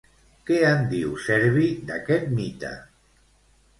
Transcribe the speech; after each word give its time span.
Què 0.49 0.55
en 0.69 0.79
diu, 0.93 1.11
Servi, 1.25 1.67
d'aquest 1.91 2.35
mite? 2.41 2.77